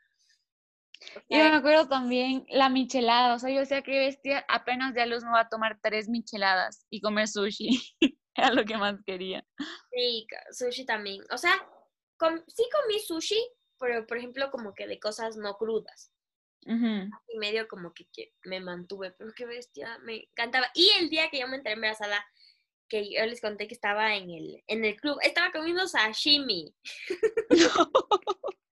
yo 1.30 1.38
me 1.38 1.56
acuerdo 1.56 1.88
también 1.88 2.46
la 2.50 2.70
michelada, 2.70 3.36
o 3.36 3.40
sea, 3.40 3.50
yo 3.50 3.60
decía 3.60 3.82
que 3.82 4.00
bestia, 4.00 4.46
apenas 4.48 4.94
de 4.94 5.06
luz 5.06 5.24
me 5.24 5.32
va 5.32 5.42
a 5.42 5.50
tomar 5.50 5.80
tres 5.82 6.10
micheladas 6.10 6.86
y 6.90 7.02
comer 7.02 7.28
sushi, 7.28 7.70
era 8.36 8.52
lo 8.52 8.66
que 8.66 8.78
más 8.78 8.96
quería. 9.06 9.46
Sí, 9.92 10.28
sushi 10.52 10.86
también, 10.86 11.22
o 11.32 11.38
sea, 11.38 11.54
sí 12.48 12.64
comí 12.72 13.00
sushi, 13.00 13.40
pero 13.80 14.06
por 14.08 14.18
ejemplo 14.18 14.50
como 14.52 14.74
que 14.74 14.88
de 14.88 15.00
cosas 15.00 15.38
no 15.38 15.58
crudas. 15.58 16.12
Y 16.66 17.38
medio 17.38 17.68
como 17.70 17.94
que, 17.94 18.34
me 18.44 18.60
mantuve, 18.60 19.12
pero 19.12 19.32
qué 19.34 19.46
bestia, 19.46 20.00
me 20.00 20.28
encantaba. 20.30 20.68
Y 20.74 20.90
el 21.00 21.10
día 21.10 21.30
que 21.30 21.40
yo 21.40 21.48
me 21.48 21.56
enteré 21.58 21.76
embarazada, 21.76 22.26
que 22.88 23.14
yo 23.14 23.26
les 23.26 23.42
conté 23.42 23.68
que 23.68 23.74
estaba 23.74 24.16
en 24.16 24.30
el, 24.30 24.64
en 24.68 24.86
el 24.86 24.96
club, 24.96 25.18
estaba 25.22 25.52
comiendo 25.52 25.88
sashimi. 25.88 26.74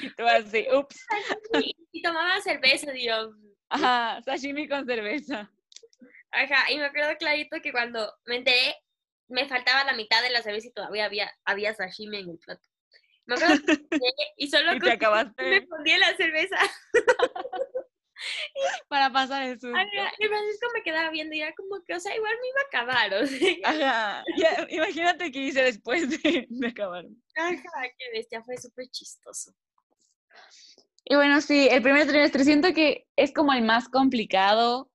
y 0.00 0.10
tú 0.10 0.26
así, 0.26 0.66
ups. 0.72 1.06
Y, 1.92 2.02
tomaba 2.02 2.40
cerveza, 2.40 2.92
Dios. 2.92 3.34
Ajá, 3.68 4.20
sashimi 4.22 4.68
con 4.68 4.86
cerveza. 4.86 5.50
Ajá, 6.30 6.70
y 6.70 6.78
me 6.78 6.86
acuerdo 6.86 7.16
clarito 7.18 7.60
que 7.62 7.72
cuando 7.72 8.12
me 8.26 8.36
enteré, 8.36 8.76
me 9.28 9.48
faltaba 9.48 9.84
la 9.84 9.94
mitad 9.94 10.22
de 10.22 10.30
la 10.30 10.42
cerveza 10.42 10.68
y 10.68 10.72
todavía 10.72 11.06
había, 11.06 11.32
había 11.44 11.74
sashimi 11.74 12.18
en 12.18 12.30
el 12.30 12.38
plato. 12.38 12.62
Me 13.26 13.34
acuerdo 13.34 13.56
y 14.36 14.48
solo 14.48 14.74
y 14.76 14.78
te 14.78 14.92
acabaste. 14.92 15.42
me 15.42 15.62
pondía 15.62 15.98
la 15.98 16.16
cerveza. 16.16 16.56
Para 18.88 19.12
pasar 19.12 19.42
el 19.44 19.60
susto. 19.60 19.78
y 19.78 20.26
Francisco 20.26 20.66
me 20.74 20.82
quedaba 20.82 21.10
viendo 21.10 21.34
y 21.34 21.40
era 21.40 21.54
como 21.54 21.82
que, 21.84 21.94
o 21.94 22.00
sea, 22.00 22.14
igual 22.14 22.32
me 22.40 22.48
iba 22.48 22.60
a 22.60 22.66
acabar. 22.66 23.14
O 23.22 23.26
sea. 23.26 23.56
Ajá. 24.22 24.24
imagínate 24.70 25.30
qué 25.30 25.38
hice 25.40 25.62
después 25.62 26.10
de, 26.10 26.46
de 26.48 26.66
acabar. 26.68 27.04
Ajá, 27.36 27.82
qué 27.98 28.10
bestia, 28.12 28.42
fue 28.42 28.56
súper 28.56 28.88
chistoso. 28.88 29.52
Y 31.04 31.14
bueno, 31.14 31.40
sí, 31.40 31.68
el 31.70 31.82
primer 31.82 32.06
trimestre 32.06 32.44
siento 32.44 32.72
que 32.74 33.06
es 33.14 33.32
como 33.32 33.52
el 33.52 33.62
más 33.62 33.88
complicado 33.88 34.90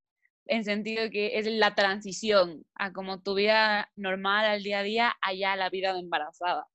en 0.45 0.65
sentido 0.65 1.09
que 1.09 1.37
es 1.39 1.47
la 1.47 1.75
transición 1.75 2.65
a 2.75 2.91
como 2.91 3.21
tu 3.21 3.35
vida 3.35 3.89
normal 3.95 4.45
al 4.45 4.63
día 4.63 4.79
a 4.79 4.83
día 4.83 5.15
allá 5.21 5.55
la 5.55 5.69
vida 5.69 5.93
de 5.93 5.99
embarazada. 5.99 6.67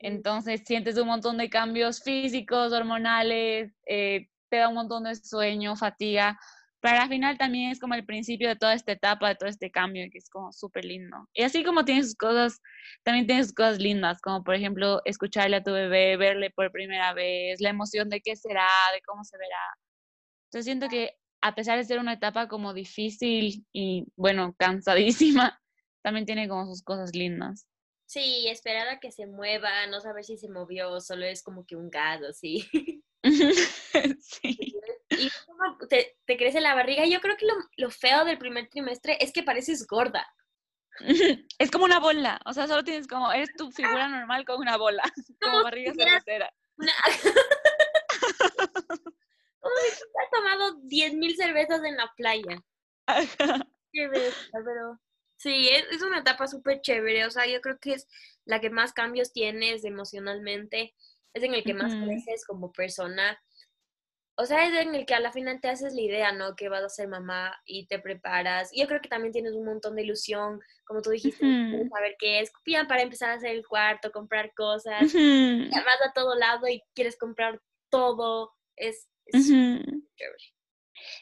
Entonces 0.00 0.62
sientes 0.66 0.98
un 0.98 1.06
montón 1.06 1.38
de 1.38 1.50
cambios 1.50 2.02
físicos, 2.02 2.72
hormonales, 2.72 3.72
eh, 3.86 4.28
te 4.54 4.60
da 4.60 4.68
un 4.68 4.76
montón 4.76 5.02
de 5.02 5.16
sueño, 5.16 5.74
fatiga, 5.74 6.38
pero 6.80 7.00
al 7.00 7.08
final 7.08 7.36
también 7.36 7.72
es 7.72 7.80
como 7.80 7.94
el 7.94 8.06
principio 8.06 8.48
de 8.48 8.54
toda 8.54 8.74
esta 8.74 8.92
etapa, 8.92 9.28
de 9.28 9.34
todo 9.34 9.48
este 9.48 9.72
cambio, 9.72 10.06
que 10.12 10.18
es 10.18 10.30
como 10.30 10.52
súper 10.52 10.84
lindo. 10.84 11.28
Y 11.34 11.42
así 11.42 11.64
como 11.64 11.84
tienes 11.84 12.06
sus 12.06 12.14
cosas, 12.14 12.60
también 13.02 13.26
tienes 13.26 13.46
sus 13.46 13.54
cosas 13.54 13.80
lindas, 13.80 14.20
como 14.20 14.44
por 14.44 14.54
ejemplo 14.54 15.02
escucharle 15.06 15.56
a 15.56 15.64
tu 15.64 15.72
bebé, 15.72 16.16
verle 16.16 16.50
por 16.50 16.70
primera 16.70 17.12
vez, 17.14 17.60
la 17.60 17.70
emoción 17.70 18.08
de 18.10 18.20
qué 18.20 18.36
será, 18.36 18.68
de 18.94 19.02
cómo 19.02 19.24
se 19.24 19.36
verá. 19.38 19.76
Entonces 20.44 20.66
siento 20.66 20.88
que 20.88 21.16
a 21.40 21.56
pesar 21.56 21.76
de 21.76 21.84
ser 21.84 21.98
una 21.98 22.12
etapa 22.12 22.46
como 22.46 22.74
difícil 22.74 23.66
y 23.72 24.06
bueno, 24.14 24.54
cansadísima, 24.56 25.60
también 26.04 26.26
tiene 26.26 26.48
como 26.48 26.66
sus 26.66 26.84
cosas 26.84 27.12
lindas. 27.12 27.66
Sí, 28.06 28.46
esperar 28.46 28.86
a 28.86 29.00
que 29.00 29.10
se 29.10 29.26
mueva, 29.26 29.88
no 29.88 30.00
saber 30.00 30.22
si 30.22 30.36
se 30.36 30.48
movió, 30.48 31.00
solo 31.00 31.26
es 31.26 31.42
como 31.42 31.66
que 31.66 31.74
un 31.74 31.90
gado, 31.90 32.32
sí. 32.32 32.68
sí. 34.20 34.74
Y 35.10 35.30
te, 35.88 36.16
te, 36.24 36.36
crece 36.36 36.60
la 36.60 36.74
barriga. 36.74 37.06
Yo 37.06 37.20
creo 37.20 37.36
que 37.36 37.46
lo, 37.76 37.90
feo 37.90 38.24
del 38.24 38.38
primer 38.38 38.68
trimestre 38.68 39.16
es 39.20 39.32
que 39.32 39.42
pareces 39.42 39.86
gorda. 39.86 40.26
Es 41.58 41.70
como 41.70 41.86
una 41.86 41.98
bola, 41.98 42.40
o 42.46 42.52
sea, 42.52 42.68
solo 42.68 42.84
tienes 42.84 43.08
como, 43.08 43.32
eres 43.32 43.50
tu 43.56 43.72
figura 43.72 44.06
normal 44.06 44.44
con 44.44 44.60
una 44.60 44.76
bola, 44.76 45.02
como 45.40 45.64
barriga 45.64 45.92
cervecera. 45.92 46.52
como 46.76 46.88
si 49.82 49.90
has 49.90 50.30
tomado 50.32 50.76
10.000 50.82 51.36
cervezas 51.36 51.82
en 51.82 51.96
la 51.96 52.12
playa. 52.16 52.62
Qué 53.92 54.08
bestia, 54.08 54.60
pero 54.64 55.00
Sí, 55.44 55.68
es, 55.68 56.00
una 56.00 56.20
etapa 56.20 56.46
súper 56.46 56.80
chévere, 56.80 57.26
o 57.26 57.30
sea, 57.30 57.46
yo 57.46 57.60
creo 57.60 57.78
que 57.78 57.92
es 57.92 58.08
la 58.46 58.62
que 58.62 58.70
más 58.70 58.94
cambios 58.94 59.30
tienes 59.30 59.84
emocionalmente, 59.84 60.94
es 61.34 61.42
en 61.42 61.54
el 61.54 61.64
que 61.64 61.74
más 61.74 61.94
creces 61.94 62.46
como 62.46 62.72
persona, 62.72 63.38
o 64.36 64.46
sea, 64.46 64.66
es 64.66 64.86
en 64.86 64.94
el 64.94 65.06
que 65.06 65.14
a 65.14 65.20
la 65.20 65.32
final 65.32 65.60
te 65.60 65.68
haces 65.68 65.94
la 65.94 66.00
idea, 66.00 66.32
¿no? 66.32 66.56
Que 66.56 66.68
vas 66.68 66.82
a 66.82 66.88
ser 66.88 67.06
mamá 67.06 67.56
y 67.64 67.86
te 67.86 68.00
preparas. 68.00 68.70
Y 68.72 68.80
yo 68.80 68.88
creo 68.88 69.00
que 69.00 69.08
también 69.08 69.32
tienes 69.32 69.52
un 69.52 69.64
montón 69.64 69.94
de 69.94 70.02
ilusión, 70.02 70.60
como 70.86 71.02
tú 71.02 71.10
dijiste, 71.10 71.44
saber 71.88 72.16
qué 72.18 72.40
es, 72.40 72.50
para 72.88 73.02
empezar 73.02 73.30
a 73.30 73.34
hacer 73.34 73.50
el 73.50 73.66
cuarto, 73.66 74.10
comprar 74.10 74.52
cosas, 74.54 75.02
vas 75.12 76.08
a 76.08 76.12
todo 76.14 76.34
lado 76.34 76.66
y 76.66 76.82
quieres 76.94 77.16
comprar 77.16 77.60
todo, 77.90 78.52
es. 78.76 79.08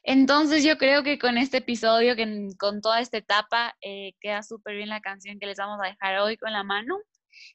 Entonces 0.05 0.65
yo 0.65 0.79
creo 0.79 1.03
que 1.03 1.19
con 1.19 1.37
este 1.37 1.59
episodio, 1.59 2.17
que 2.17 2.49
con 2.59 2.81
toda 2.81 3.01
esta 3.01 3.19
etapa, 3.19 3.77
eh, 3.83 4.15
queda 4.21 4.43
súper 4.43 4.77
bien 4.77 4.89
la 4.89 5.01
canción 5.01 5.39
que 5.39 5.47
les 5.47 5.59
vamos 5.59 5.79
a 5.83 5.89
dejar 5.89 6.19
hoy 6.21 6.37
con 6.37 6.53
la 6.53 6.63
mano, 6.63 6.99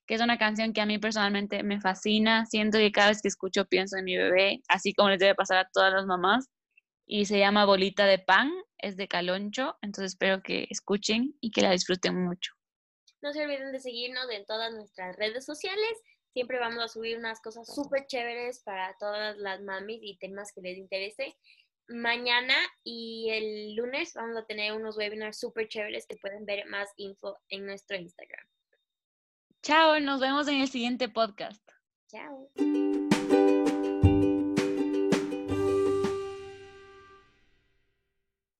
que 0.05 0.15
es 0.15 0.22
una 0.22 0.38
canción 0.38 0.74
que 0.74 0.81
a 0.81 0.86
mí 0.86 0.98
personalmente 1.00 1.63
me 1.63 1.79
fascina. 1.79 2.46
Siento 2.46 2.77
que 2.77 2.91
cada 2.91 3.10
vez 3.10 3.22
que 3.22 3.27
escucho 3.27 3.65
pienso 3.65 3.98
en 3.98 4.05
mi 4.05 4.17
bebé, 4.17 4.62
así 4.67 4.93
como 4.93 5.10
les 5.10 5.19
debe 5.19 5.36
pasar 5.36 5.57
a 5.57 5.69
todas 5.72 5.93
las 5.93 6.05
mamás. 6.05 6.50
Y 7.05 7.25
se 7.25 7.39
llama 7.39 7.65
Bolita 7.65 8.05
de 8.05 8.19
Pan, 8.19 8.51
es 8.77 8.98
de 8.98 9.07
Caloncho, 9.07 9.77
entonces 9.81 10.13
espero 10.13 10.41
que 10.43 10.67
escuchen 10.69 11.36
y 11.39 11.51
que 11.51 11.62
la 11.62 11.72
disfruten 11.72 12.24
mucho. 12.25 12.53
No 13.22 13.31
se 13.34 13.43
olviden 13.43 13.72
de 13.72 13.79
seguirnos 13.79 14.29
en 14.29 14.46
todas 14.46 14.74
nuestras 14.74 15.15
redes 15.15 15.46
sociales. 15.46 16.01
Siempre 16.34 16.60
vamos 16.60 16.84
a 16.84 16.88
subir 16.88 17.17
unas 17.17 17.39
cosas 17.41 17.74
súper 17.74 18.05
chéveres 18.07 18.62
para 18.63 18.96
todas 19.00 19.38
las 19.38 19.62
mamis 19.62 20.00
y 20.03 20.17
temas 20.17 20.51
que 20.51 20.62
les 20.62 20.77
interese 20.77 21.36
mañana 21.88 22.55
y 22.84 23.29
el 23.31 23.75
lunes 23.75 24.13
vamos 24.13 24.38
a 24.38 24.46
tener 24.46 24.74
unos 24.74 24.98
webinars 24.98 25.39
súper 25.39 25.67
chéveres 25.67 26.05
que 26.05 26.17
pueden 26.17 26.46
ver 26.46 26.65
más 26.67 26.89
info 26.98 27.38
en 27.50 27.65
nuestro 27.65 27.98
Instagram. 27.98 28.46
Chao, 29.67 30.00
nos 30.00 30.21
vemos 30.21 30.47
en 30.47 30.62
el 30.62 30.69
siguiente 30.69 31.09
podcast. 31.09 31.62
Chao. 32.07 32.50